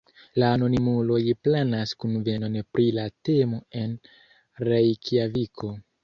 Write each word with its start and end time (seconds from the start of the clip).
La 0.41 0.47
anonimuloj 0.51 1.17
planas 1.47 1.91
kunvenon 2.03 2.57
pri 2.77 2.85
la 2.95 3.03
temo 3.29 3.59
en 3.81 3.93
Rejkjaviko. 4.69 5.71